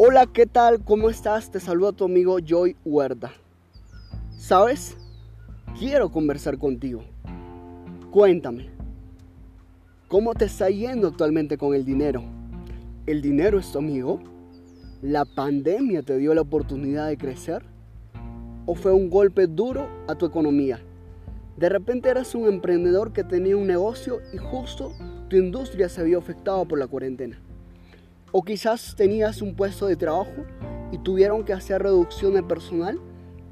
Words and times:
Hola, 0.00 0.26
¿qué 0.32 0.46
tal? 0.46 0.84
¿Cómo 0.84 1.10
estás? 1.10 1.50
Te 1.50 1.58
saluda 1.58 1.90
tu 1.90 2.04
amigo 2.04 2.38
Joy 2.38 2.76
Huerta. 2.84 3.32
¿Sabes? 4.30 4.96
Quiero 5.76 6.12
conversar 6.12 6.56
contigo. 6.56 7.02
Cuéntame, 8.12 8.70
¿cómo 10.06 10.34
te 10.34 10.44
está 10.44 10.70
yendo 10.70 11.08
actualmente 11.08 11.58
con 11.58 11.74
el 11.74 11.84
dinero? 11.84 12.22
¿El 13.06 13.20
dinero 13.20 13.58
es 13.58 13.72
tu 13.72 13.78
amigo? 13.78 14.20
¿La 15.02 15.24
pandemia 15.24 16.04
te 16.04 16.16
dio 16.16 16.32
la 16.32 16.42
oportunidad 16.42 17.08
de 17.08 17.18
crecer? 17.18 17.64
¿O 18.66 18.76
fue 18.76 18.92
un 18.92 19.10
golpe 19.10 19.48
duro 19.48 19.88
a 20.06 20.14
tu 20.14 20.26
economía? 20.26 20.78
De 21.56 21.68
repente 21.68 22.08
eras 22.08 22.36
un 22.36 22.46
emprendedor 22.46 23.12
que 23.12 23.24
tenía 23.24 23.56
un 23.56 23.66
negocio 23.66 24.20
y 24.32 24.36
justo 24.36 24.92
tu 25.28 25.34
industria 25.34 25.88
se 25.88 26.04
vio 26.04 26.20
afectada 26.20 26.64
por 26.66 26.78
la 26.78 26.86
cuarentena. 26.86 27.40
O 28.30 28.42
quizás 28.42 28.94
tenías 28.96 29.40
un 29.40 29.54
puesto 29.54 29.86
de 29.86 29.96
trabajo 29.96 30.44
y 30.92 30.98
tuvieron 30.98 31.44
que 31.44 31.52
hacer 31.52 31.82
reducción 31.82 32.34
de 32.34 32.42
personal 32.42 33.00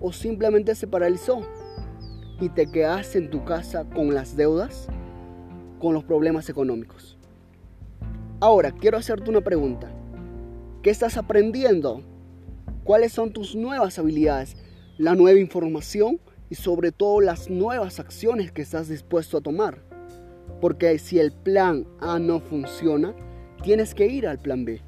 o 0.01 0.13
simplemente 0.13 0.75
se 0.75 0.87
paralizó 0.87 1.41
y 2.41 2.51
te 2.51 2.71
quedaste 2.71 3.19
en 3.19 3.31
tu 3.31 3.45
casa 3.45 3.85
con 3.85 4.13
las 4.13 4.37
deudas, 4.37 4.89
con 5.79 5.95
los 5.95 6.05
problemas 6.05 6.49
económicos. 6.49 7.17
Ahora, 8.41 8.73
quiero 8.73 8.99
hacerte 8.99 9.31
una 9.31 9.41
pregunta. 9.41 9.91
¿Qué 10.83 10.91
estás 10.91 11.17
aprendiendo? 11.17 12.03
¿Cuáles 12.85 13.13
son 13.13 13.33
tus 13.33 13.57
nuevas 13.57 13.99
habilidades? 13.99 14.57
La 14.99 15.15
nueva 15.15 15.41
información 15.41 16.21
y 16.51 16.55
sobre 16.55 16.93
todo 16.93 17.21
las 17.21 17.49
nuevas 17.49 17.99
acciones 17.99 18.53
que 18.53 18.63
estás 18.63 18.89
dispuesto 18.89 19.39
a 19.39 19.41
tomar. 19.41 19.83
Porque 20.61 20.99
si 20.99 21.19
el 21.19 21.33
plan 21.33 21.87
A 21.99 22.19
no 22.19 22.41
funciona, 22.41 23.15
tienes 23.67 23.97
que 23.97 24.07
ir 24.07 24.29
al 24.29 24.39
plan 24.39 24.65
B. 24.65 24.81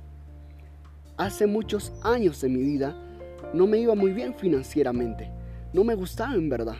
Hace 1.16 1.48
muchos 1.48 1.92
años 2.04 2.40
de 2.40 2.48
mi 2.48 2.62
vida 2.62 2.96
no 3.52 3.66
me 3.66 3.78
iba 3.78 3.96
muy 3.96 4.12
bien 4.12 4.34
financieramente. 4.34 5.32
No 5.72 5.82
me 5.82 5.96
gustaba 5.96 6.36
en 6.36 6.48
verdad. 6.48 6.76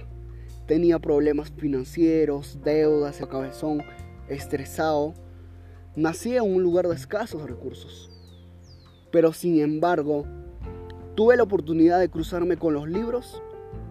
Tenía 0.68 1.00
problemas 1.00 1.50
financieros, 1.50 2.56
deudas, 2.62 3.20
cabezón, 3.28 3.82
estresado. 4.28 5.12
Nací 5.96 6.36
en 6.36 6.44
un 6.44 6.62
lugar 6.62 6.86
de 6.86 6.94
escasos 6.94 7.42
recursos. 7.42 8.08
Pero 9.10 9.32
sin 9.32 9.58
embargo, 9.58 10.24
tuve 11.16 11.36
la 11.36 11.42
oportunidad 11.42 11.98
de 11.98 12.10
cruzarme 12.10 12.56
con 12.56 12.74
los 12.74 12.88
libros 12.88 13.42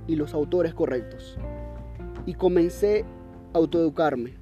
y 0.08 0.16
los 0.16 0.34
autores 0.34 0.73
correctos. 0.73 1.38
Y 2.26 2.36
comencé 2.36 3.04
a 3.54 3.58
autoeducarme. 3.58 4.36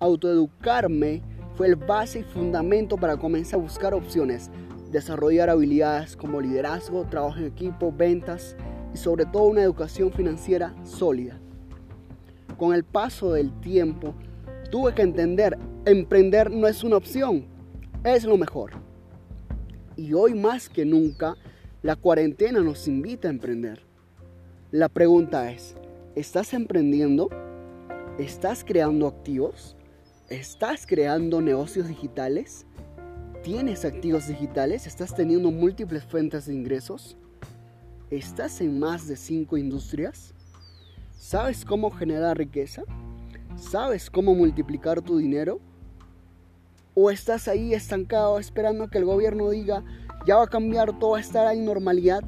Autoeducarme 0.00 1.22
fue 1.54 1.66
el 1.66 1.76
base 1.76 2.20
y 2.20 2.22
fundamento 2.22 2.96
para 2.96 3.16
comenzar 3.16 3.58
a 3.58 3.62
buscar 3.62 3.94
opciones, 3.94 4.50
desarrollar 4.90 5.50
habilidades 5.50 6.16
como 6.16 6.40
liderazgo, 6.40 7.04
trabajo 7.04 7.38
en 7.38 7.46
equipo, 7.46 7.92
ventas 7.92 8.56
y 8.94 8.96
sobre 8.96 9.24
todo 9.26 9.44
una 9.44 9.62
educación 9.62 10.12
financiera 10.12 10.74
sólida. 10.84 11.38
Con 12.56 12.74
el 12.74 12.84
paso 12.84 13.32
del 13.32 13.52
tiempo, 13.60 14.14
tuve 14.70 14.94
que 14.94 15.02
entender, 15.02 15.58
emprender 15.84 16.50
no 16.50 16.66
es 16.66 16.84
una 16.84 16.96
opción, 16.96 17.46
es 18.04 18.24
lo 18.24 18.36
mejor. 18.36 18.72
Y 19.96 20.12
hoy 20.14 20.34
más 20.34 20.68
que 20.68 20.84
nunca, 20.84 21.36
la 21.82 21.96
cuarentena 21.96 22.60
nos 22.60 22.86
invita 22.88 23.28
a 23.28 23.32
emprender. 23.32 23.82
La 24.70 24.88
pregunta 24.88 25.50
es, 25.50 25.76
¿estás 26.14 26.54
emprendiendo? 26.54 27.28
¿Estás 28.18 28.64
creando 28.64 29.06
activos? 29.06 29.76
¿Estás 30.32 30.86
creando 30.86 31.42
negocios 31.42 31.88
digitales? 31.88 32.64
¿Tienes 33.42 33.84
activos 33.84 34.28
digitales? 34.28 34.86
¿Estás 34.86 35.14
teniendo 35.14 35.50
múltiples 35.50 36.04
fuentes 36.04 36.46
de 36.46 36.54
ingresos? 36.54 37.18
¿Estás 38.08 38.62
en 38.62 38.78
más 38.78 39.06
de 39.06 39.16
cinco 39.16 39.58
industrias? 39.58 40.32
¿Sabes 41.10 41.66
cómo 41.66 41.90
generar 41.90 42.38
riqueza? 42.38 42.84
¿Sabes 43.56 44.08
cómo 44.08 44.34
multiplicar 44.34 45.02
tu 45.02 45.18
dinero? 45.18 45.60
¿O 46.94 47.10
estás 47.10 47.46
ahí 47.46 47.74
estancado 47.74 48.38
esperando 48.38 48.88
que 48.88 48.96
el 48.96 49.04
gobierno 49.04 49.50
diga, 49.50 49.84
ya 50.26 50.36
va 50.36 50.44
a 50.44 50.48
cambiar, 50.48 50.98
todo 50.98 51.10
va 51.10 51.18
a 51.18 51.20
estar 51.20 51.54
en 51.54 51.66
normalidad 51.66 52.24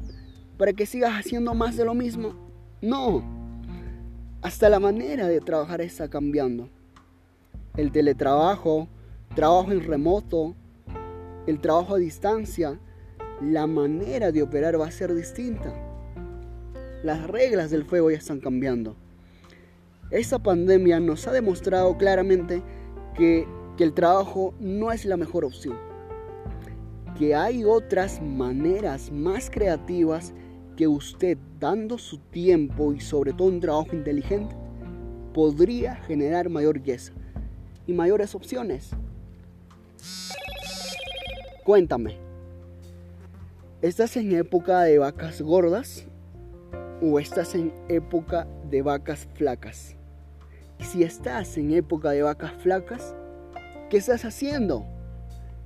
para 0.59 0.73
que 0.73 0.85
sigas 0.85 1.13
haciendo 1.13 1.55
más 1.55 1.75
de 1.75 1.85
lo 1.85 1.95
mismo. 1.95 2.35
No. 2.83 3.23
Hasta 4.43 4.69
la 4.69 4.79
manera 4.79 5.27
de 5.27 5.41
trabajar 5.41 5.81
está 5.81 6.07
cambiando. 6.07 6.69
El 7.77 7.91
teletrabajo, 7.91 8.87
trabajo 9.35 9.73
en 9.73 9.83
remoto, 9.83 10.55
el 11.45 11.59
trabajo 11.59 11.95
a 11.95 11.97
distancia, 11.97 12.79
la 13.41 13.67
manera 13.67 14.31
de 14.31 14.41
operar 14.41 14.79
va 14.79 14.87
a 14.87 14.91
ser 14.91 15.13
distinta. 15.13 15.73
Las 17.03 17.27
reglas 17.27 17.71
del 17.71 17.83
fuego 17.83 18.09
ya 18.09 18.17
están 18.17 18.39
cambiando. 18.39 18.95
Esta 20.09 20.39
pandemia 20.39 21.01
nos 21.01 21.27
ha 21.27 21.33
demostrado 21.33 21.97
claramente 21.97 22.63
que, 23.13 23.45
que 23.75 23.83
el 23.83 23.93
trabajo 23.93 24.53
no 24.57 24.93
es 24.93 25.03
la 25.03 25.17
mejor 25.17 25.43
opción. 25.43 25.77
Que 27.17 27.35
hay 27.35 27.65
otras 27.65 28.21
maneras 28.21 29.11
más 29.11 29.49
creativas 29.49 30.33
que 30.77 30.87
usted, 30.87 31.37
dando 31.59 31.97
su 31.97 32.19
tiempo 32.19 32.93
y 32.93 33.01
sobre 33.01 33.33
todo 33.33 33.49
un 33.49 33.59
trabajo 33.59 33.93
inteligente, 33.93 34.55
podría 35.33 35.97
generar 35.97 36.47
mayor 36.47 36.75
riqueza 36.75 37.11
y 37.87 37.93
mayores 37.93 38.35
opciones. 38.35 38.91
Cuéntame, 41.63 42.17
¿estás 43.81 44.17
en 44.17 44.35
época 44.35 44.81
de 44.81 44.99
vacas 44.99 45.41
gordas 45.41 46.05
o 47.01 47.19
estás 47.19 47.55
en 47.55 47.73
época 47.89 48.47
de 48.69 48.81
vacas 48.81 49.27
flacas? 49.33 49.95
Y 50.79 50.83
si 50.83 51.03
estás 51.03 51.57
en 51.57 51.73
época 51.73 52.11
de 52.11 52.21
vacas 52.21 52.53
flacas, 52.61 53.15
¿qué 53.89 53.97
estás 53.97 54.25
haciendo? 54.25 54.85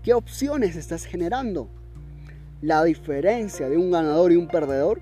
¿Qué 0.03 0.13
opciones 0.13 0.75
estás 0.75 1.05
generando? 1.05 1.69
La 2.61 2.83
diferencia 2.83 3.69
de 3.69 3.77
un 3.77 3.91
ganador 3.91 4.31
y 4.31 4.35
un 4.35 4.47
perdedor 4.47 5.01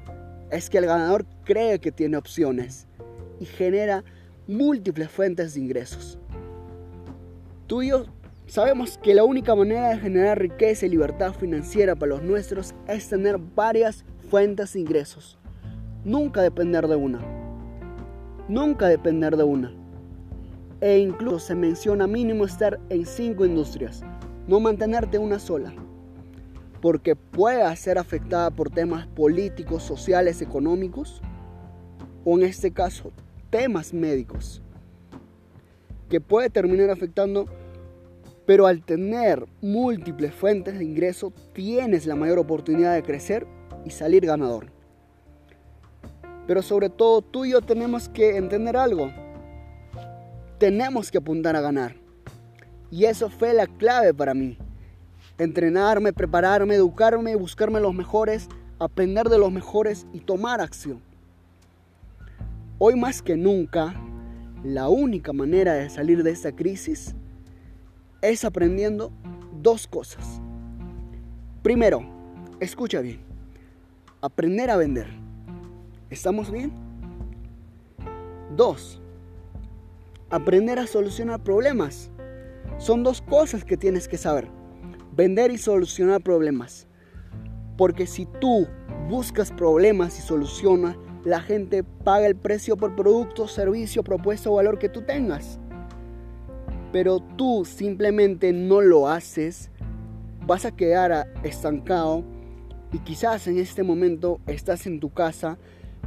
es 0.50 0.70
que 0.70 0.78
el 0.78 0.86
ganador 0.86 1.26
cree 1.44 1.80
que 1.80 1.92
tiene 1.92 2.18
opciones 2.18 2.88
y 3.40 3.46
genera 3.46 4.04
múltiples 4.48 5.10
fuentes 5.10 5.54
de 5.54 5.60
ingresos. 5.60 6.18
Yo 7.68 8.06
sabemos 8.48 8.98
que 8.98 9.14
la 9.14 9.24
única 9.24 9.56
manera 9.56 9.90
de 9.90 10.00
generar 10.00 10.40
riqueza 10.40 10.86
y 10.86 10.90
libertad 10.90 11.34
financiera 11.34 11.96
para 11.96 12.12
los 12.12 12.24
nuestros 12.24 12.74
es 12.88 13.10
tener 13.10 13.38
varias 13.38 14.06
fuentes 14.30 14.74
de 14.74 14.80
ingresos. 14.80 15.38
Nunca 16.06 16.42
depender 16.42 16.88
de 16.88 16.96
una. 16.96 17.20
Nunca 18.48 18.88
depender 18.88 19.36
de 19.36 19.44
una. 19.44 19.74
E 20.80 21.00
incluso 21.00 21.40
se 21.40 21.56
menciona 21.56 22.08
mínimo 22.08 22.46
estar 22.46 22.80
en 22.90 23.06
cinco 23.06 23.46
industrias, 23.46 24.04
no 24.48 24.60
mantenerte 24.60 25.18
una 25.18 25.40
sola 25.40 25.74
porque 26.82 27.16
pueda 27.16 27.76
ser 27.76 27.98
afectada 27.98 28.52
por 28.52 28.70
temas 28.70 29.08
políticos, 29.08 29.84
sociales, 29.84 30.42
económicos, 30.42 31.22
o 32.24 32.38
en 32.38 32.46
este 32.46 32.72
caso, 32.72 33.12
temas 33.50 33.94
médicos, 33.94 34.62
que 36.10 36.22
puede 36.22 36.50
terminar 36.50 36.90
afectando, 36.90 37.48
pero 38.46 38.68
al 38.68 38.84
tener 38.84 39.46
múltiples 39.62 40.34
fuentes 40.34 40.78
de 40.78 40.86
ingreso, 40.86 41.34
tienes 41.54 42.06
la 42.06 42.16
mayor 42.16 42.40
oportunidad 42.40 42.94
de 42.94 43.04
crecer 43.04 43.46
y 43.86 43.90
salir 43.90 44.26
ganador. 44.26 44.68
Pero 46.48 46.62
sobre 46.62 46.90
todo 46.90 47.22
tú 47.22 47.46
y 47.46 47.52
yo 47.52 47.62
tenemos 47.62 48.08
que 48.10 48.38
entender 48.38 48.78
algo. 48.78 49.12
Tenemos 50.60 51.12
que 51.12 51.18
apuntar 51.18 51.56
a 51.56 51.62
ganar. 51.62 51.96
Y 52.90 53.06
eso 53.06 53.30
fue 53.30 53.54
la 53.54 53.68
clave 53.68 54.14
para 54.14 54.34
mí 54.34 54.58
entrenarme, 55.38 56.14
prepararme, 56.14 56.76
educarme, 56.76 57.36
buscarme 57.36 57.80
los 57.80 57.94
mejores, 57.94 58.48
aprender 58.80 59.30
de 59.30 59.38
los 59.38 59.52
mejores 59.52 60.08
y 60.14 60.20
tomar 60.20 60.62
acción. 60.62 61.02
Hoy 62.80 62.96
más 62.96 63.22
que 63.22 63.36
nunca, 63.36 63.94
la 64.64 64.90
única 64.90 65.34
manera 65.34 65.74
de 65.74 65.90
salir 65.90 66.24
de 66.24 66.32
esta 66.32 66.56
crisis 66.56 67.16
es 68.22 68.44
aprendiendo 68.44 69.12
dos 69.62 69.88
cosas. 69.88 70.42
Primero, 71.62 72.02
escucha 72.60 73.02
bien, 73.02 73.20
aprender 74.22 74.70
a 74.70 74.78
vender. 74.78 75.08
¿Estamos 76.10 76.52
bien? 76.52 76.72
Dos, 78.56 79.02
aprender 80.30 80.80
a 80.80 80.88
solucionar 80.88 81.44
problemas. 81.44 82.10
Son 82.78 83.04
dos 83.04 83.22
cosas 83.22 83.64
que 83.64 83.78
tienes 83.78 84.08
que 84.08 84.18
saber 84.18 84.48
vender 85.18 85.52
y 85.52 85.58
solucionar 85.58 86.22
problemas. 86.22 86.88
Porque 87.76 88.08
si 88.08 88.26
tú 88.40 88.68
buscas 89.10 89.52
problemas 89.52 90.18
y 90.20 90.22
solucionas, 90.22 90.96
la 91.28 91.42
gente 91.42 91.84
paga 91.84 92.26
el 92.26 92.38
precio 92.38 92.78
por 92.78 92.96
producto, 92.96 93.50
servicio, 93.50 94.02
propuesta 94.02 94.50
o 94.50 94.54
valor 94.54 94.80
que 94.80 94.88
tú 94.88 95.02
tengas. 95.02 95.60
Pero 96.94 97.20
tú 97.20 97.66
simplemente 97.66 98.54
no 98.54 98.80
lo 98.80 99.10
haces, 99.10 99.70
vas 100.46 100.64
a 100.64 100.72
quedar 100.72 101.28
estancado 101.44 102.24
Y 102.94 103.00
quizás 103.00 103.46
en 103.48 103.58
este 103.58 103.84
momento 103.84 104.40
estás 104.48 104.88
en 104.88 105.02
tu 105.02 105.10
casa 105.10 105.58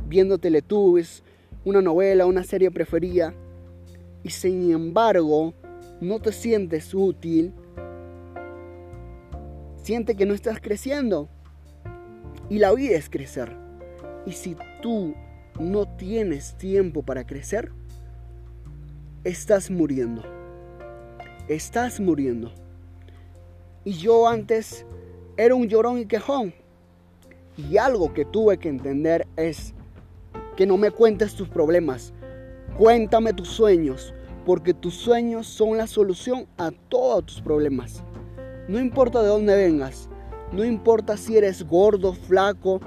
viendo 0.07 0.39
Teletubbies, 0.39 1.23
una 1.67 1.83
novela, 1.83 2.25
una 2.25 2.43
serie 2.43 2.71
preferida, 2.71 3.35
y 4.25 4.31
sin 4.31 4.73
embargo 4.73 5.53
no 6.01 6.19
te 6.21 6.33
sientes 6.33 6.95
útil, 6.95 7.53
siente 9.83 10.15
que 10.15 10.25
no 10.25 10.33
estás 10.33 10.59
creciendo. 10.63 11.29
Y 12.49 12.59
la 12.59 12.73
vida 12.73 12.97
es 12.97 13.11
crecer. 13.11 13.70
Y 14.31 14.33
si 14.33 14.57
tú 14.81 15.13
no 15.59 15.89
tienes 15.97 16.57
tiempo 16.57 17.03
para 17.03 17.27
crecer, 17.27 17.73
estás 19.25 19.73
muriendo. 19.73 20.23
Estás 21.49 21.99
muriendo. 21.99 22.53
Y 23.85 23.95
yo 23.95 24.29
antes 24.29 24.87
era 25.37 25.57
un 25.57 25.67
llorón 25.67 25.99
y 25.99 26.07
quejón. 26.07 26.55
Y 27.57 27.77
algo 27.77 28.15
que 28.15 28.25
tuve 28.25 28.59
que 28.59 28.69
entender 28.69 29.27
es 29.35 29.75
que 30.57 30.65
no 30.65 30.77
me 30.77 30.93
cuentes 30.93 31.35
tus 31.35 31.49
problemas. 31.49 32.13
Cuéntame 32.79 33.33
tus 33.33 33.49
sueños, 33.49 34.15
porque 34.47 34.75
tus 34.75 34.95
sueños 34.95 35.49
son 35.49 35.77
la 35.77 35.89
solución 35.89 36.47
a 36.57 36.71
todos 36.89 37.27
tus 37.27 37.41
problemas. 37.41 38.05
No 38.69 38.79
importa 38.79 39.23
de 39.23 39.29
dónde 39.29 39.57
vengas, 39.57 40.09
no 40.53 40.65
importa 40.65 41.17
si 41.17 41.37
eres 41.37 41.67
gordo, 41.67 42.13
flaco, 42.13 42.81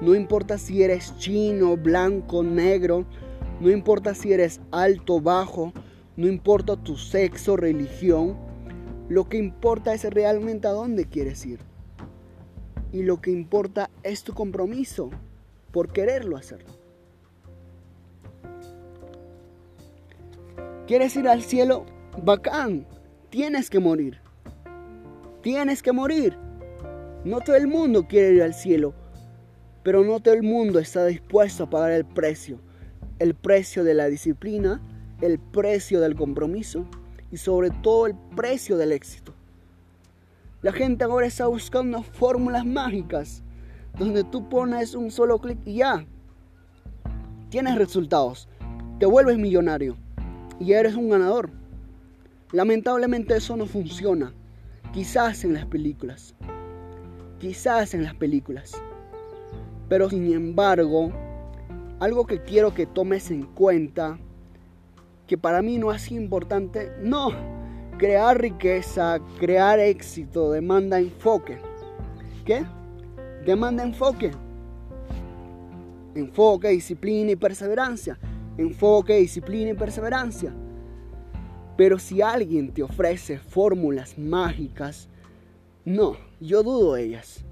no 0.00 0.14
importa 0.14 0.58
si 0.58 0.82
eres 0.82 1.16
chino, 1.18 1.76
blanco, 1.76 2.42
negro, 2.42 3.04
no 3.60 3.70
importa 3.70 4.14
si 4.14 4.32
eres 4.32 4.60
alto, 4.70 5.20
bajo, 5.20 5.72
no 6.16 6.26
importa 6.26 6.76
tu 6.76 6.96
sexo, 6.96 7.56
religión, 7.56 8.36
lo 9.08 9.28
que 9.28 9.36
importa 9.36 9.92
es 9.92 10.04
realmente 10.04 10.68
a 10.68 10.70
dónde 10.70 11.04
quieres 11.04 11.44
ir. 11.44 11.60
Y 12.92 13.02
lo 13.02 13.20
que 13.20 13.30
importa 13.30 13.90
es 14.02 14.24
tu 14.24 14.34
compromiso 14.34 15.10
por 15.70 15.92
quererlo 15.92 16.36
hacerlo. 16.36 16.70
¿Quieres 20.86 21.14
ir 21.16 21.28
al 21.28 21.42
cielo? 21.42 21.86
Bacán. 22.22 22.86
Tienes 23.28 23.70
que 23.70 23.78
morir. 23.78 24.18
Tienes 25.42 25.82
que 25.82 25.92
morir. 25.92 26.36
No 27.24 27.40
todo 27.40 27.54
el 27.56 27.68
mundo 27.68 28.08
quiere 28.08 28.32
ir 28.34 28.42
al 28.42 28.54
cielo, 28.54 28.94
pero 29.82 30.04
no 30.04 30.20
todo 30.20 30.34
el 30.34 30.42
mundo 30.42 30.78
está 30.78 31.06
dispuesto 31.06 31.64
a 31.64 31.70
pagar 31.70 31.92
el 31.92 32.04
precio. 32.04 32.58
El 33.18 33.34
precio 33.34 33.84
de 33.84 33.94
la 33.94 34.06
disciplina, 34.06 34.80
el 35.20 35.38
precio 35.38 36.00
del 36.00 36.14
compromiso 36.14 36.86
y 37.30 37.36
sobre 37.36 37.70
todo 37.70 38.06
el 38.06 38.14
precio 38.36 38.76
del 38.76 38.92
éxito. 38.92 39.34
La 40.62 40.72
gente 40.72 41.04
ahora 41.04 41.26
está 41.26 41.46
buscando 41.46 42.02
fórmulas 42.02 42.66
mágicas 42.66 43.42
donde 43.98 44.24
tú 44.24 44.48
pones 44.48 44.94
un 44.94 45.10
solo 45.10 45.38
clic 45.38 45.58
y 45.64 45.76
ya. 45.76 46.04
Tienes 47.48 47.76
resultados. 47.76 48.48
Te 48.98 49.06
vuelves 49.06 49.38
millonario 49.38 49.96
y 50.58 50.72
eres 50.72 50.94
un 50.94 51.08
ganador. 51.08 51.50
Lamentablemente 52.52 53.36
eso 53.36 53.56
no 53.56 53.66
funciona. 53.66 54.34
Quizás 54.92 55.44
en 55.44 55.54
las 55.54 55.66
películas. 55.66 56.34
Quizás 57.38 57.94
en 57.94 58.02
las 58.02 58.14
películas. 58.14 58.74
Pero 59.90 60.08
sin 60.08 60.32
embargo, 60.32 61.12
algo 62.00 62.26
que 62.26 62.40
quiero 62.40 62.72
que 62.72 62.86
tomes 62.86 63.30
en 63.30 63.42
cuenta, 63.42 64.18
que 65.26 65.36
para 65.36 65.60
mí 65.60 65.76
no 65.76 65.92
es 65.92 66.10
importante, 66.10 66.90
no. 67.02 67.28
Crear 67.98 68.40
riqueza, 68.40 69.20
crear 69.38 69.78
éxito, 69.78 70.50
demanda 70.50 70.98
enfoque. 70.98 71.58
¿Qué? 72.46 72.64
Demanda 73.44 73.82
enfoque. 73.82 74.30
Enfoque, 76.14 76.68
disciplina 76.68 77.32
y 77.32 77.36
perseverancia 77.36 78.18
enfoque, 78.60 79.16
disciplina 79.16 79.70
y 79.70 79.74
perseverancia. 79.74 80.52
Pero 81.76 81.98
si 81.98 82.20
alguien 82.20 82.72
te 82.72 82.82
ofrece 82.82 83.38
fórmulas 83.38 84.18
mágicas, 84.18 85.08
no, 85.84 86.16
yo 86.40 86.62
dudo 86.62 86.96
ellas. 86.96 87.44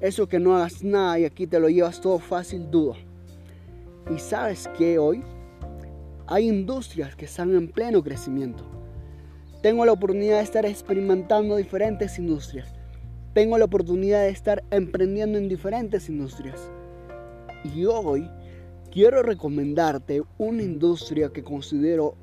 Eso 0.00 0.26
que 0.26 0.38
no 0.38 0.56
hagas 0.56 0.82
nada 0.82 1.18
y 1.18 1.24
aquí 1.24 1.46
te 1.46 1.60
lo 1.60 1.68
llevas 1.68 2.00
todo 2.00 2.18
fácil, 2.18 2.70
dudo. 2.70 2.96
Y 4.14 4.18
sabes 4.18 4.68
que 4.78 4.98
hoy 4.98 5.22
hay 6.26 6.48
industrias 6.48 7.14
que 7.16 7.26
están 7.26 7.54
en 7.54 7.68
pleno 7.68 8.02
crecimiento. 8.02 8.64
Tengo 9.62 9.84
la 9.84 9.92
oportunidad 9.92 10.38
de 10.38 10.44
estar 10.44 10.64
experimentando 10.64 11.56
diferentes 11.56 12.18
industrias. 12.18 12.72
Tengo 13.34 13.58
la 13.58 13.66
oportunidad 13.66 14.22
de 14.22 14.30
estar 14.30 14.64
emprendiendo 14.70 15.36
en 15.36 15.48
diferentes 15.48 16.08
industrias. 16.08 16.70
Y 17.62 17.84
hoy 17.84 18.26
quiero 18.90 19.22
recomendarte 19.22 20.22
una 20.38 20.62
industria 20.62 21.28
que 21.28 21.44
considero 21.44 22.14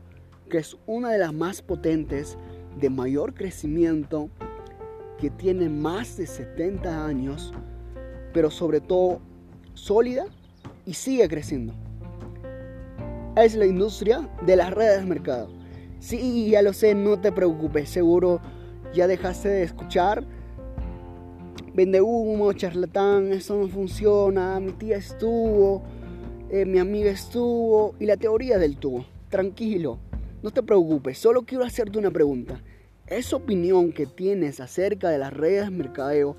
que 0.50 0.58
es 0.58 0.78
una 0.88 1.12
de 1.12 1.20
las 1.20 1.34
más 1.34 1.62
potentes, 1.62 2.38
de 2.80 2.90
mayor 2.90 3.36
crecimiento, 3.36 4.30
que 5.20 5.30
tiene 5.30 5.70
más 5.70 6.18
de 6.18 6.28
70 6.28 7.06
años, 7.06 7.54
pero 8.34 8.52
sobre 8.52 8.82
todo 8.82 9.20
sólida 9.74 10.26
y 10.86 10.94
sigue 10.94 11.28
creciendo. 11.28 11.74
Es 13.36 13.56
la 13.56 13.66
industria 13.66 14.30
de 14.46 14.56
las 14.56 14.74
redes 14.74 15.02
de 15.02 15.06
mercado. 15.06 15.50
Sí, 16.00 16.50
ya 16.50 16.62
lo 16.62 16.74
sé, 16.74 16.94
no 16.96 17.20
te 17.20 17.32
preocupes, 17.32 17.90
seguro 17.90 18.42
ya 18.94 19.08
dejaste 19.08 19.50
de 19.50 19.64
escuchar. 19.64 20.24
Vende 21.74 22.02
humo, 22.02 22.54
charlatán, 22.54 23.32
eso 23.32 23.56
no 23.56 23.68
funciona, 23.68 24.60
mi 24.60 24.72
tía 24.72 24.98
estuvo, 24.98 25.84
eh, 26.50 26.66
mi 26.66 26.80
amiga 26.80 27.12
estuvo 27.12 27.94
y 28.00 28.06
la 28.06 28.18
teoría 28.18 28.58
del 28.58 28.78
tubo. 28.78 29.06
Tranquilo, 29.30 30.00
no 30.42 30.50
te 30.50 30.64
preocupes, 30.64 31.20
solo 31.20 31.44
quiero 31.44 31.64
hacerte 31.64 32.00
una 32.00 32.10
pregunta. 32.10 32.62
¿Esa 33.08 33.38
opinión 33.38 33.94
que 33.94 34.06
tienes 34.06 34.60
acerca 34.60 35.10
de 35.10 35.18
las 35.18 35.32
redes 35.32 35.64
de 35.64 35.72
mercadeo 35.72 36.36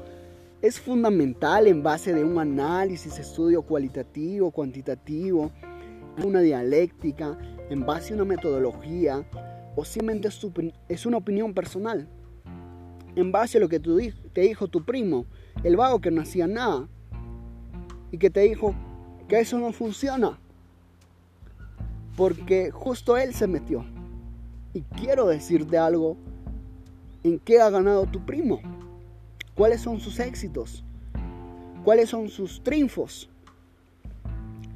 es 0.61 0.79
fundamental 0.79 1.67
en 1.67 1.83
base 1.83 2.13
de 2.13 2.23
un 2.23 2.39
análisis, 2.39 3.19
estudio 3.19 3.63
cualitativo, 3.63 4.51
cuantitativo, 4.51 5.51
una 6.23 6.41
dialéctica, 6.43 7.39
en 7.71 7.87
base 7.87 8.13
a 8.13 8.17
una 8.17 8.27
metodología 8.27 9.27
o 9.77 9.85
simplemente 9.87 10.29
es 10.91 11.07
una 11.07 11.17
opinión 11.17 11.55
personal? 11.55 12.07
En 13.17 13.33
base 13.33 13.57
a 13.57 13.61
lo 13.63 13.69
que 13.71 13.81
te 13.81 14.41
dijo 14.43 14.69
tu 14.69 14.85
primo, 14.85 15.25
el 15.65 15.75
vago 15.77 16.03
que 16.03 16.11
no 16.11 16.21
hacía 16.21 16.47
nada 16.47 16.87
y 18.11 18.19
que 18.19 18.29
te 18.29 18.41
dijo, 18.41 18.75
que 19.27 19.41
eso 19.41 19.59
no 19.59 19.73
funciona. 19.73 20.39
Porque 22.15 22.71
justo 22.73 23.17
él 23.17 23.33
se 23.33 23.47
metió. 23.47 23.87
Y 24.75 24.83
quiero 24.83 25.27
decirte 25.29 25.79
algo. 25.79 26.19
¿En 27.29 27.39
qué 27.41 27.61
ha 27.61 27.69
ganado 27.69 28.07
tu 28.07 28.25
primo? 28.25 28.59
¿Cuáles 29.55 29.83
son 29.83 30.01
sus 30.01 30.19
éxitos? 30.19 30.83
¿Cuáles 31.85 32.09
son 32.09 32.31
sus 32.31 32.63
triunfos? 32.63 33.29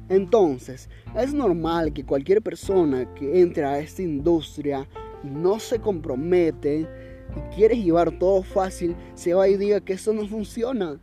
Entonces, 0.07 0.87
es 1.17 1.33
normal 1.33 1.93
que 1.93 2.05
cualquier 2.05 2.43
persona 2.43 3.11
que 3.15 3.41
entre 3.41 3.65
a 3.65 3.79
esta 3.79 4.03
industria 4.03 4.87
no 5.23 5.59
se 5.59 5.79
compromete 5.79 6.87
y 7.35 7.55
quiere 7.55 7.81
llevar 7.81 8.19
todo 8.19 8.43
fácil, 8.43 8.95
se 9.15 9.33
va 9.33 9.47
y 9.47 9.57
diga 9.57 9.81
que 9.81 9.93
eso 9.93 10.13
no 10.13 10.27
funciona 10.27 11.01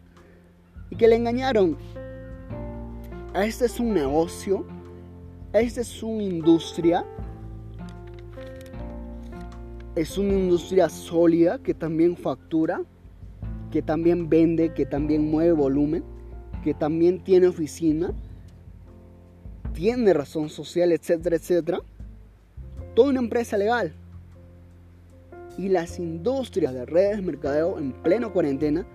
y 0.88 0.94
que 0.94 1.08
le 1.08 1.16
engañaron. 1.16 1.76
Este 3.34 3.64
es 3.64 3.80
un 3.80 3.92
negocio, 3.92 4.64
esta 5.52 5.80
es 5.80 6.00
una 6.00 6.22
industria, 6.22 7.04
es 9.96 10.16
una 10.18 10.34
industria 10.34 10.88
sólida 10.88 11.58
que 11.58 11.74
también 11.74 12.16
factura, 12.16 12.82
que 13.72 13.82
también 13.82 14.28
vende, 14.28 14.72
que 14.72 14.86
también 14.86 15.28
mueve 15.30 15.52
volumen, 15.52 16.04
que 16.62 16.74
también 16.74 17.22
tiene 17.24 17.48
oficina, 17.48 18.12
tiene 19.72 20.12
razón 20.12 20.48
social, 20.48 20.92
etcétera, 20.92 21.36
etcétera. 21.36 21.80
Toda 22.94 23.10
una 23.10 23.20
empresa 23.20 23.56
legal. 23.56 23.92
Y 25.58 25.68
las 25.68 25.98
industrias 25.98 26.72
de 26.72 26.86
redes 26.86 27.16
de 27.16 27.22
mercadeo 27.22 27.78
en 27.78 27.92
pleno 27.92 28.32
cuarentena 28.32 28.86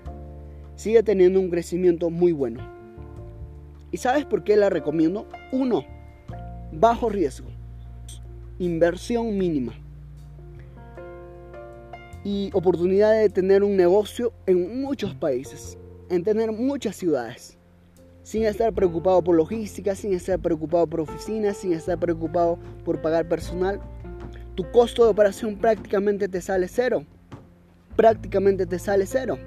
sigue 0.76 1.04
teniendo 1.04 1.40
un 1.40 1.50
crecimiento 1.50 2.10
muy 2.10 2.32
bueno. 2.32 2.62
¿Y 3.92 3.98
sabes 3.98 4.26
por 4.26 4.44
qué 4.44 4.56
la 4.56 4.70
recomiendo? 4.70 5.28
Uno, 5.52 5.86
bajo 6.72 7.10
riesgo, 7.10 7.50
inversión 8.60 9.38
mínima 9.38 9.74
y 12.26 12.50
oportunidad 12.54 13.14
de 13.14 13.30
tener 13.30 13.64
un 13.64 13.78
negocio 13.78 14.34
en 14.48 14.82
muchos 14.82 15.14
países, 15.14 15.78
en 16.10 16.24
tener 16.24 16.52
muchas 16.52 16.96
ciudades, 16.96 17.56
sin 18.24 18.46
estar 18.46 18.74
preocupado 18.74 19.24
por 19.24 19.36
logística, 19.36 19.94
sin 19.94 20.12
estar 20.12 20.40
preocupado 20.40 20.88
por 20.88 21.02
oficinas, 21.02 21.58
sin 21.58 21.74
estar 21.74 22.00
preocupado 22.00 22.58
por 22.84 23.00
pagar 23.00 23.30
personal. 23.30 23.80
Tu 24.56 24.70
costo 24.72 25.04
de 25.04 25.12
operación 25.12 25.56
prácticamente 25.56 26.28
te 26.28 26.42
sale 26.42 26.68
cero. 26.68 27.06
Prácticamente 27.96 28.66
te 28.66 28.80
sale 28.80 29.06
cero. 29.06 29.38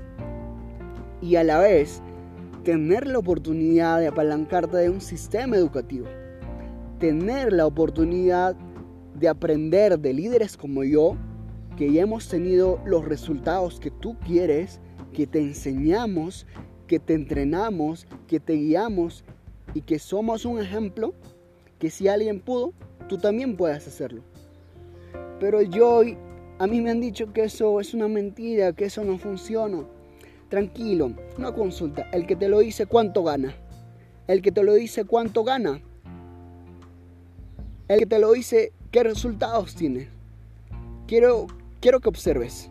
Y 1.21 1.35
a 1.35 1.43
la 1.43 1.59
vez 1.59 2.01
tener 2.63 3.09
la 3.09 3.19
oportunidad 3.19 3.99
de 3.99 4.07
apalancarte 4.07 4.77
de 4.77 4.89
un 4.89 5.01
sistema 5.01 5.57
educativo, 5.57 6.07
tener 7.01 7.53
la 7.53 7.67
oportunidad 7.67 8.55
de 9.17 9.29
aprender 9.29 9.99
de 9.99 10.13
líderes 10.13 10.57
como 10.57 10.85
yo, 10.85 11.17
que 11.79 11.93
ya 11.93 12.03
hemos 12.03 12.27
tenido 12.27 12.81
los 12.85 13.05
resultados 13.05 13.79
que 13.79 13.93
tú 13.93 14.17
quieres, 14.27 14.81
que 15.13 15.29
te 15.29 15.39
enseñamos, 15.39 16.45
que 16.89 16.99
te 16.99 17.15
entrenamos, 17.15 18.09
que 18.27 18.41
te 18.41 18.55
guiamos 18.55 19.23
y 19.75 19.83
que 19.83 20.01
somos 20.01 20.45
un 20.45 20.61
ejemplo 20.61 21.15
que 21.79 21.89
si 21.89 22.09
alguien 22.09 22.41
pudo, 22.41 22.73
tú 23.09 23.19
también 23.19 23.57
puedes 23.57 23.87
hacerlo. 23.87 24.23
Pero 25.39 25.63
yo, 25.63 26.03
a 26.59 26.67
mí 26.67 26.81
me 26.81 26.91
han 26.91 27.01
dicho 27.01 27.33
que 27.33 27.45
eso 27.45 27.79
es 27.79 27.95
una 27.95 28.09
mentira, 28.09 28.73
que 28.73 28.87
eso 28.87 29.05
no 29.05 29.17
funciona. 29.17 29.85
Tranquilo, 30.49 31.13
una 31.39 31.53
consulta. 31.53 32.11
El 32.11 32.27
que 32.27 32.35
te 32.35 32.49
lo 32.49 32.59
dice, 32.59 32.87
¿cuánto 32.87 33.23
gana? 33.23 33.55
El 34.27 34.43
que 34.43 34.51
te 34.51 34.65
lo 34.65 34.75
dice, 34.75 35.05
¿cuánto 35.05 35.45
gana? 35.45 35.81
El 37.87 38.01
que 38.01 38.07
te 38.07 38.19
lo 38.19 38.33
dice, 38.33 38.73
¿qué 38.91 39.05
resultados 39.05 39.77
tiene? 39.77 40.09
Quiero, 41.07 41.47
quiero 41.81 42.01
que 42.01 42.09
observes. 42.09 42.71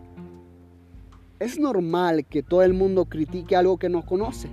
Es 1.39 1.59
normal 1.59 2.25
que 2.25 2.43
todo 2.43 2.63
el 2.63 2.73
mundo 2.73 3.05
critique 3.05 3.55
algo 3.55 3.77
que 3.77 3.89
no 3.89 4.05
conoce. 4.05 4.49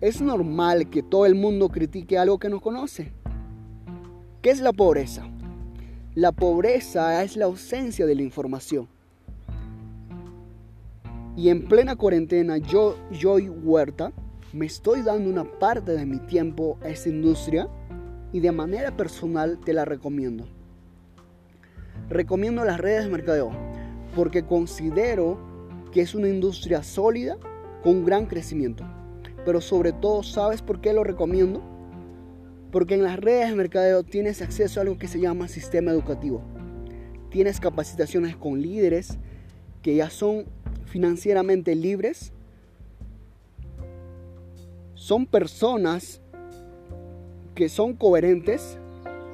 Es 0.00 0.20
normal 0.20 0.90
que 0.90 1.02
todo 1.02 1.26
el 1.26 1.34
mundo 1.34 1.68
critique 1.68 2.18
algo 2.18 2.38
que 2.38 2.48
no 2.48 2.60
conoce. 2.60 3.12
¿Qué 4.42 4.50
es 4.50 4.60
la 4.60 4.72
pobreza? 4.72 5.26
La 6.14 6.32
pobreza 6.32 7.22
es 7.22 7.36
la 7.36 7.46
ausencia 7.46 8.04
de 8.04 8.14
la 8.14 8.22
información. 8.22 8.88
Y 11.36 11.48
en 11.48 11.64
plena 11.64 11.96
cuarentena, 11.96 12.58
yo, 12.58 12.96
yo 13.10 13.38
y 13.38 13.48
Huerta, 13.48 14.12
me 14.52 14.66
estoy 14.66 15.00
dando 15.00 15.30
una 15.30 15.44
parte 15.44 15.92
de 15.92 16.04
mi 16.04 16.18
tiempo 16.18 16.78
a 16.82 16.88
esta 16.88 17.08
industria 17.08 17.68
y 18.32 18.40
de 18.40 18.52
manera 18.52 18.94
personal 18.94 19.58
te 19.64 19.72
la 19.72 19.86
recomiendo. 19.86 20.46
Recomiendo 22.08 22.64
las 22.64 22.78
redes 22.78 23.04
de 23.04 23.10
mercadeo 23.10 23.50
porque 24.14 24.44
considero 24.44 25.38
que 25.92 26.00
es 26.00 26.14
una 26.14 26.28
industria 26.28 26.82
sólida 26.82 27.36
con 27.82 28.04
gran 28.04 28.26
crecimiento. 28.26 28.84
Pero 29.44 29.60
sobre 29.60 29.92
todo, 29.92 30.22
¿sabes 30.22 30.62
por 30.62 30.80
qué 30.80 30.92
lo 30.92 31.04
recomiendo? 31.04 31.62
Porque 32.70 32.94
en 32.94 33.02
las 33.02 33.18
redes 33.18 33.50
de 33.50 33.56
mercadeo 33.56 34.02
tienes 34.02 34.40
acceso 34.40 34.80
a 34.80 34.82
algo 34.82 34.98
que 34.98 35.08
se 35.08 35.20
llama 35.20 35.48
sistema 35.48 35.90
educativo. 35.90 36.42
Tienes 37.30 37.60
capacitaciones 37.60 38.36
con 38.36 38.60
líderes 38.60 39.18
que 39.82 39.96
ya 39.96 40.10
son 40.10 40.44
financieramente 40.86 41.74
libres. 41.74 42.32
Son 44.94 45.26
personas 45.26 46.20
que 47.54 47.68
son 47.68 47.94
coherentes 47.94 48.78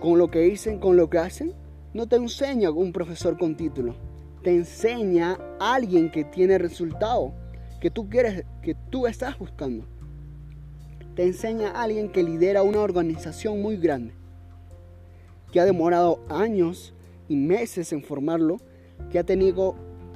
con 0.01 0.19
lo 0.19 0.31
que 0.31 0.41
dicen, 0.41 0.79
con 0.79 0.97
lo 0.97 1.11
que 1.11 1.19
hacen. 1.19 1.53
No 1.99 2.07
te 2.07 2.15
enseña 2.15 2.71
un 2.71 2.93
profesor 2.93 3.37
con 3.37 3.57
título. 3.57 3.95
Te 4.43 4.55
enseña 4.55 5.37
alguien 5.59 6.11
que 6.11 6.23
tiene 6.25 6.57
resultado, 6.57 7.35
que 7.81 7.91
tú 7.91 8.09
quieres, 8.09 8.47
que 8.63 8.75
tú 8.89 9.07
estás 9.07 9.37
buscando 9.37 9.85
te 11.19 11.25
enseña 11.25 11.73
alguien 11.73 12.11
que 12.11 12.23
lidera 12.23 12.63
una 12.63 12.79
organización 12.79 13.61
muy 13.61 13.77
grande, 13.77 14.13
que 15.51 15.59
ha 15.59 15.65
demorado 15.65 16.21
años 16.29 16.95
y 17.29 17.35
meses 17.35 17.93
en 17.93 18.05
formarlo, 18.05 18.59
que 19.11 19.19
ha 19.19 19.25
tenido 19.25 19.75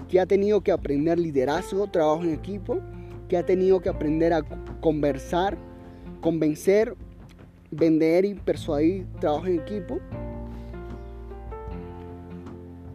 que, 0.08 0.20
ha 0.20 0.26
tenido 0.26 0.60
que 0.60 0.70
aprender 0.70 1.18
liderazgo, 1.18 1.88
trabajo 1.88 2.22
en 2.22 2.34
equipo, 2.34 2.78
que 3.28 3.36
ha 3.36 3.44
tenido 3.44 3.80
que 3.80 3.88
aprender 3.88 4.32
a 4.32 4.42
conversar, 4.80 5.58
convencer, 6.20 6.94
vender 7.72 8.24
y 8.24 8.34
persuadir, 8.34 9.04
trabajo 9.18 9.48
en 9.48 9.58
equipo. 9.58 9.98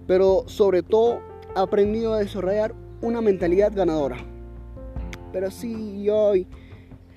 Pero 0.07 0.45
sobre 0.47 0.81
todo 0.81 1.19
ha 1.55 1.61
aprendido 1.61 2.13
a 2.13 2.19
desarrollar 2.19 2.73
una 3.01 3.21
mentalidad 3.21 3.73
ganadora. 3.75 4.17
Pero 5.31 5.51
sí, 5.51 6.09
hoy 6.09 6.47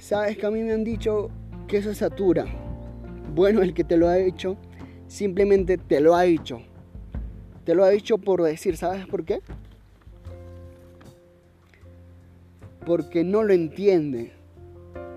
Sabes 0.00 0.38
que 0.38 0.47
a 0.47 0.50
mí 0.50 0.62
me 0.62 0.73
han 0.73 0.82
dicho 0.82 1.28
que 1.68 1.76
eso 1.76 1.94
satura. 1.94 2.47
Bueno, 3.35 3.61
el 3.61 3.75
que 3.75 3.85
te 3.85 3.99
lo 3.99 4.09
ha 4.09 4.14
dicho, 4.14 4.56
simplemente 5.09 5.76
te 5.76 6.00
lo 6.00 6.16
ha 6.16 6.23
dicho. 6.23 6.62
Te 7.64 7.75
lo 7.75 7.85
ha 7.85 7.90
dicho 7.90 8.16
por 8.16 8.42
decir, 8.42 8.78
¿sabes 8.78 9.06
por 9.06 9.26
qué? 9.26 9.42
Porque 12.87 13.25
no 13.25 13.42
lo 13.42 13.52
entiende. 13.52 14.32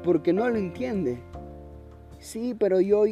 Porque 0.03 0.33
no 0.33 0.49
lo 0.49 0.57
entiende. 0.57 1.17
Sí, 2.19 2.53
pero 2.59 2.81
yo 2.81 3.05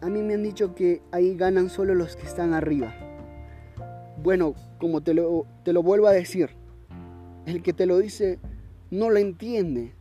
a 0.00 0.08
mí 0.08 0.22
me 0.22 0.34
han 0.34 0.42
dicho 0.42 0.74
que 0.74 1.02
ahí 1.12 1.36
ganan 1.36 1.68
solo 1.68 1.94
los 1.94 2.16
que 2.16 2.26
están 2.26 2.54
arriba. 2.54 2.94
Bueno, 4.24 4.54
como 4.78 5.02
te 5.02 5.12
lo, 5.12 5.46
te 5.64 5.74
lo 5.74 5.82
vuelvo 5.82 6.06
a 6.06 6.12
decir, 6.12 6.48
el 7.44 7.62
que 7.62 7.74
te 7.74 7.84
lo 7.84 7.98
dice 7.98 8.38
no 8.90 9.10
lo 9.10 9.18
entiende 9.18 9.92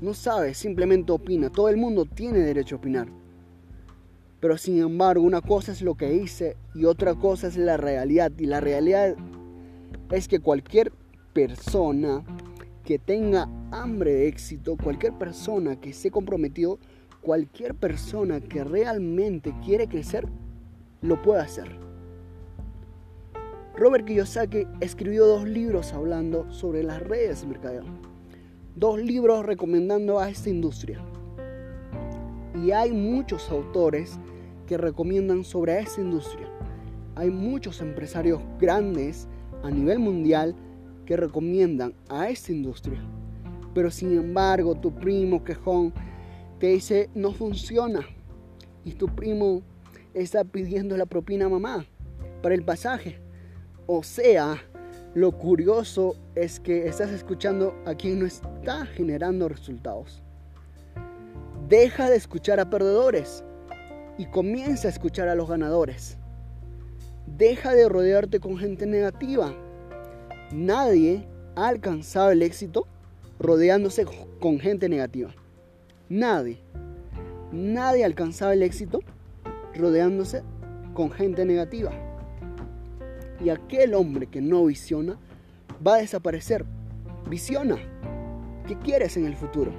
no 0.00 0.14
sabe, 0.14 0.54
simplemente 0.54 1.12
opina. 1.12 1.50
Todo 1.50 1.68
el 1.68 1.76
mundo 1.76 2.06
tiene 2.06 2.38
derecho 2.38 2.76
a 2.76 2.78
opinar. 2.78 3.08
Pero 4.40 4.56
sin 4.56 4.78
embargo, 4.78 5.22
una 5.22 5.42
cosa 5.42 5.72
es 5.72 5.82
lo 5.82 5.94
que 5.94 6.08
dice 6.08 6.56
y 6.74 6.86
otra 6.86 7.14
cosa 7.14 7.48
es 7.48 7.58
la 7.58 7.76
realidad. 7.76 8.32
Y 8.38 8.46
la 8.46 8.60
realidad 8.60 9.14
es 10.10 10.26
que 10.26 10.40
cualquier 10.40 10.90
persona 11.34 12.24
que 12.82 12.98
tenga 12.98 13.46
hambre 13.70 14.12
de 14.12 14.28
éxito, 14.28 14.78
cualquier 14.82 15.12
persona 15.18 15.78
que 15.78 15.90
esté 15.90 16.10
comprometido, 16.10 16.78
cualquier 17.20 17.74
persona 17.74 18.40
que 18.40 18.64
realmente 18.64 19.54
quiere 19.62 19.86
crecer, 19.86 20.26
lo 21.02 21.20
puede 21.20 21.42
hacer. 21.42 21.83
Robert 23.76 24.06
Kiyosaki 24.06 24.66
escribió 24.80 25.26
dos 25.26 25.48
libros 25.48 25.92
hablando 25.92 26.50
sobre 26.50 26.82
las 26.82 27.02
redes 27.02 27.42
de 27.42 27.48
mercadeo 27.48 27.84
dos 28.76 29.00
libros 29.00 29.46
recomendando 29.46 30.18
a 30.18 30.28
esta 30.28 30.50
industria. 30.50 31.00
Y 32.64 32.72
hay 32.72 32.92
muchos 32.92 33.50
autores 33.50 34.18
que 34.66 34.76
recomiendan 34.76 35.44
sobre 35.44 35.78
esta 35.78 36.00
industria. 36.00 36.48
Hay 37.14 37.30
muchos 37.30 37.80
empresarios 37.80 38.40
grandes 38.58 39.28
a 39.62 39.70
nivel 39.70 39.98
mundial 39.98 40.54
que 41.06 41.16
recomiendan 41.16 41.94
a 42.08 42.28
esta 42.28 42.52
industria. 42.52 43.00
Pero 43.74 43.90
sin 43.90 44.12
embargo, 44.16 44.74
tu 44.74 44.92
primo 44.94 45.44
quejón 45.44 45.92
te 46.58 46.68
dice 46.68 47.10
no 47.14 47.32
funciona. 47.32 48.00
Y 48.84 48.92
tu 48.92 49.06
primo 49.06 49.62
está 50.14 50.44
pidiendo 50.44 50.96
la 50.96 51.06
propina 51.06 51.46
a 51.46 51.48
mamá 51.48 51.86
para 52.42 52.54
el 52.54 52.64
pasaje. 52.64 53.23
O 53.86 54.02
sea, 54.02 54.62
lo 55.14 55.32
curioso 55.32 56.16
es 56.34 56.58
que 56.58 56.88
estás 56.88 57.10
escuchando 57.10 57.74
a 57.84 57.94
quien 57.94 58.18
no 58.18 58.26
está 58.26 58.86
generando 58.86 59.46
resultados. 59.46 60.22
Deja 61.68 62.08
de 62.08 62.16
escuchar 62.16 62.60
a 62.60 62.70
perdedores 62.70 63.44
y 64.16 64.24
comienza 64.26 64.88
a 64.88 64.90
escuchar 64.90 65.28
a 65.28 65.34
los 65.34 65.50
ganadores. 65.50 66.16
Deja 67.26 67.74
de 67.74 67.88
rodearte 67.88 68.40
con 68.40 68.56
gente 68.56 68.86
negativa. 68.86 69.54
Nadie 70.50 71.28
ha 71.56 71.68
alcanzado 71.68 72.30
el 72.30 72.42
éxito 72.42 72.86
rodeándose 73.38 74.06
con 74.40 74.58
gente 74.60 74.88
negativa. 74.88 75.34
Nadie. 76.08 76.58
Nadie 77.52 78.02
ha 78.02 78.06
alcanzado 78.06 78.52
el 78.52 78.62
éxito 78.62 79.00
rodeándose 79.74 80.42
con 80.94 81.10
gente 81.10 81.44
negativa 81.44 82.03
y 83.42 83.48
aquel 83.48 83.94
hombre 83.94 84.26
que 84.26 84.40
no 84.40 84.66
visiona 84.66 85.18
va 85.86 85.94
a 85.96 85.98
desaparecer. 85.98 86.64
Visiona. 87.28 87.76
¿Qué 88.66 88.78
quieres 88.78 89.16
en 89.16 89.26
el 89.26 89.34
futuro? 89.34 89.72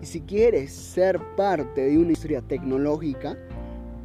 Y 0.00 0.06
si 0.06 0.20
quieres 0.20 0.72
ser 0.72 1.20
parte 1.36 1.82
de 1.82 1.96
una 1.96 2.08
industria 2.08 2.42
tecnológica, 2.42 3.36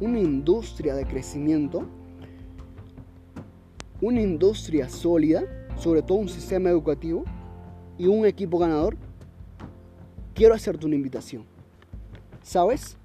una 0.00 0.18
industria 0.18 0.94
de 0.94 1.06
crecimiento, 1.06 1.86
una 4.00 4.20
industria 4.20 4.88
sólida, 4.88 5.44
sobre 5.76 6.02
todo 6.02 6.18
un 6.18 6.28
sistema 6.28 6.68
educativo 6.68 7.24
y 7.96 8.06
un 8.06 8.26
equipo 8.26 8.58
ganador, 8.58 8.96
quiero 10.34 10.54
hacerte 10.54 10.86
una 10.86 10.96
invitación. 10.96 11.44
¿Sabes? 12.42 12.96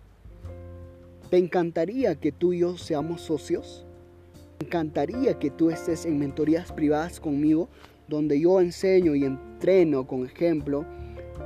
¿Te 1.30 1.38
encantaría 1.38 2.16
que 2.16 2.32
tú 2.32 2.54
y 2.54 2.60
yo 2.60 2.78
seamos 2.78 3.22
socios? 3.22 3.86
Me 4.60 4.66
encantaría 4.66 5.40
que 5.40 5.50
tú 5.50 5.70
estés 5.70 6.06
en 6.06 6.20
mentorías 6.20 6.74
privadas 6.74 7.22
conmigo, 7.22 7.70
donde 8.10 8.42
yo 8.42 8.60
enseño 8.60 9.16
y 9.16 9.24
entreno 9.24 10.06
con 10.06 10.26
ejemplo 10.26 10.86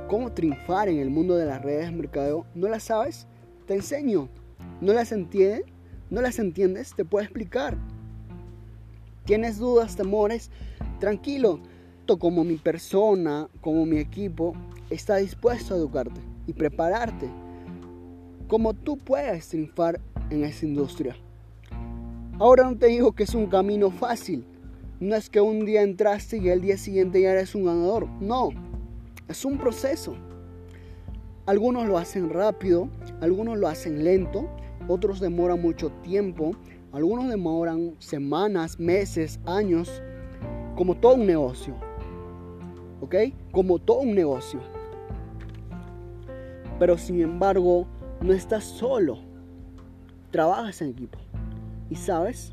cómo 0.08 0.32
triunfar 0.32 0.88
en 0.88 0.98
el 0.98 1.10
mundo 1.10 1.36
de 1.36 1.46
las 1.46 1.62
redes 1.62 1.86
de 1.86 1.96
mercadeo. 1.96 2.44
¿No 2.56 2.68
las 2.68 2.82
sabes? 2.82 3.28
Te 3.66 3.74
enseño. 3.74 4.28
¿No 4.80 4.92
las 4.92 5.12
entiendes? 5.12 5.64
¿No 6.10 6.22
las 6.22 6.40
entiendes? 6.40 6.92
Te 6.96 7.04
puedo 7.04 7.22
explicar. 7.22 7.78
¿Tienes 9.24 9.58
dudas, 9.58 9.94
temores? 9.94 10.50
Tranquilo. 10.98 11.60
como 12.18 12.42
mi 12.42 12.56
persona, 12.56 13.48
como 13.60 13.86
mi 13.86 13.98
equipo, 13.98 14.54
está 14.90 15.16
dispuesto 15.16 15.74
a 15.74 15.76
educarte 15.76 16.20
y 16.48 16.52
prepararte 16.52 17.30
como 18.48 18.74
tú 18.74 18.96
puedes 18.98 19.48
triunfar 19.48 20.00
en 20.30 20.44
esa 20.44 20.66
industria. 20.66 21.16
Ahora 22.40 22.64
no 22.64 22.76
te 22.76 22.88
digo 22.88 23.12
que 23.12 23.22
es 23.22 23.34
un 23.34 23.46
camino 23.46 23.92
fácil. 23.92 24.44
No 24.98 25.14
es 25.14 25.30
que 25.30 25.40
un 25.40 25.64
día 25.64 25.82
entraste 25.82 26.38
y 26.38 26.48
el 26.48 26.60
día 26.60 26.76
siguiente 26.76 27.22
ya 27.22 27.30
eres 27.30 27.54
un 27.54 27.64
ganador. 27.64 28.08
No, 28.20 28.48
es 29.28 29.44
un 29.44 29.56
proceso. 29.56 30.16
Algunos 31.46 31.86
lo 31.86 31.96
hacen 31.96 32.30
rápido, 32.30 32.88
algunos 33.20 33.56
lo 33.56 33.68
hacen 33.68 34.02
lento, 34.02 34.48
otros 34.88 35.20
demoran 35.20 35.62
mucho 35.62 35.90
tiempo, 36.02 36.52
algunos 36.90 37.28
demoran 37.28 37.94
semanas, 38.00 38.80
meses, 38.80 39.38
años, 39.46 40.02
como 40.74 40.96
todo 40.96 41.14
un 41.14 41.26
negocio. 41.26 41.74
¿Ok? 43.00 43.14
Como 43.52 43.78
todo 43.78 43.98
un 43.98 44.14
negocio. 44.14 44.58
Pero 46.80 46.98
sin 46.98 47.20
embargo, 47.20 47.86
no 48.20 48.32
estás 48.32 48.64
solo. 48.64 49.18
Trabajas 50.32 50.82
en 50.82 50.88
equipo. 50.90 51.23
Y 51.94 51.96
sabes, 51.96 52.50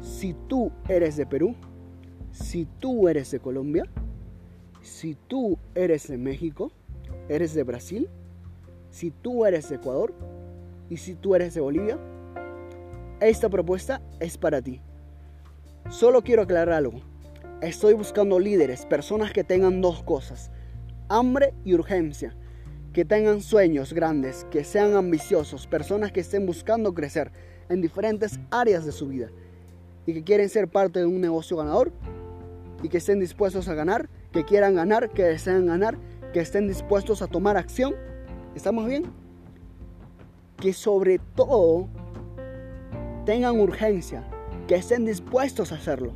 si 0.00 0.34
tú 0.48 0.72
eres 0.88 1.16
de 1.16 1.24
Perú, 1.24 1.54
si 2.32 2.66
tú 2.80 3.06
eres 3.08 3.30
de 3.30 3.38
Colombia, 3.38 3.84
si 4.82 5.14
tú 5.14 5.56
eres 5.76 6.08
de 6.08 6.18
México, 6.18 6.72
eres 7.28 7.54
de 7.54 7.62
Brasil, 7.62 8.10
si 8.90 9.12
tú 9.12 9.46
eres 9.46 9.68
de 9.68 9.76
Ecuador 9.76 10.12
y 10.90 10.96
si 10.96 11.14
tú 11.14 11.36
eres 11.36 11.54
de 11.54 11.60
Bolivia, 11.60 11.96
esta 13.20 13.48
propuesta 13.48 14.02
es 14.18 14.36
para 14.36 14.60
ti. 14.60 14.80
Solo 15.88 16.22
quiero 16.22 16.42
aclarar 16.42 16.74
algo. 16.74 17.02
Estoy 17.60 17.94
buscando 17.94 18.40
líderes, 18.40 18.84
personas 18.84 19.32
que 19.32 19.44
tengan 19.44 19.80
dos 19.80 20.02
cosas, 20.02 20.50
hambre 21.08 21.54
y 21.64 21.74
urgencia, 21.74 22.34
que 22.92 23.04
tengan 23.04 23.42
sueños 23.42 23.92
grandes, 23.92 24.44
que 24.50 24.64
sean 24.64 24.96
ambiciosos, 24.96 25.68
personas 25.68 26.10
que 26.10 26.18
estén 26.18 26.46
buscando 26.46 26.94
crecer 26.94 27.30
en 27.68 27.80
diferentes 27.80 28.38
áreas 28.50 28.84
de 28.84 28.92
su 28.92 29.08
vida 29.08 29.28
y 30.06 30.14
que 30.14 30.24
quieren 30.24 30.48
ser 30.48 30.68
parte 30.68 31.00
de 31.00 31.06
un 31.06 31.20
negocio 31.20 31.56
ganador 31.56 31.92
y 32.82 32.88
que 32.88 32.98
estén 32.98 33.20
dispuestos 33.20 33.68
a 33.68 33.74
ganar, 33.74 34.08
que 34.32 34.44
quieran 34.44 34.74
ganar, 34.74 35.10
que 35.10 35.24
desean 35.24 35.66
ganar, 35.66 35.96
que 36.32 36.40
estén 36.40 36.68
dispuestos 36.68 37.22
a 37.22 37.26
tomar 37.26 37.56
acción. 37.56 37.94
¿Estamos 38.54 38.86
bien? 38.86 39.04
Que 40.58 40.72
sobre 40.72 41.18
todo 41.34 41.88
tengan 43.24 43.58
urgencia, 43.58 44.24
que 44.68 44.74
estén 44.74 45.06
dispuestos 45.06 45.72
a 45.72 45.76
hacerlo. 45.76 46.12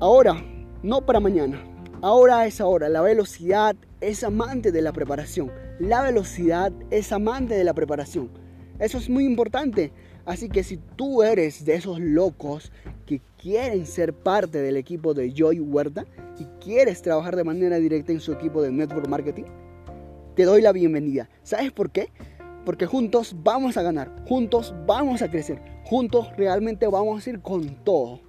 Ahora, 0.00 0.42
no 0.82 1.04
para 1.04 1.20
mañana. 1.20 1.60
Ahora 2.00 2.46
es 2.46 2.60
ahora. 2.60 2.88
La 2.88 3.02
velocidad 3.02 3.74
es 4.00 4.24
amante 4.24 4.72
de 4.72 4.82
la 4.82 4.92
preparación. 4.92 5.50
La 5.78 6.02
velocidad 6.02 6.72
es 6.90 7.12
amante 7.12 7.54
de 7.54 7.64
la 7.64 7.74
preparación. 7.74 8.30
Eso 8.78 8.98
es 8.98 9.08
muy 9.08 9.24
importante. 9.24 9.92
Así 10.24 10.48
que 10.48 10.62
si 10.62 10.76
tú 10.76 11.22
eres 11.22 11.64
de 11.64 11.74
esos 11.74 11.98
locos 12.00 12.70
que 13.06 13.20
quieren 13.40 13.86
ser 13.86 14.12
parte 14.12 14.60
del 14.60 14.76
equipo 14.76 15.14
de 15.14 15.32
Joy 15.32 15.60
Huerta 15.60 16.06
y 16.38 16.44
quieres 16.62 17.02
trabajar 17.02 17.34
de 17.34 17.44
manera 17.44 17.78
directa 17.78 18.12
en 18.12 18.20
su 18.20 18.32
equipo 18.32 18.62
de 18.62 18.70
Network 18.70 19.08
Marketing, 19.08 19.44
te 20.36 20.44
doy 20.44 20.62
la 20.62 20.72
bienvenida. 20.72 21.28
¿Sabes 21.42 21.72
por 21.72 21.90
qué? 21.90 22.12
Porque 22.64 22.86
juntos 22.86 23.34
vamos 23.42 23.76
a 23.78 23.82
ganar, 23.82 24.14
juntos 24.28 24.74
vamos 24.86 25.22
a 25.22 25.30
crecer, 25.30 25.62
juntos 25.84 26.28
realmente 26.36 26.86
vamos 26.86 27.26
a 27.26 27.30
ir 27.30 27.40
con 27.40 27.82
todo. 27.82 28.27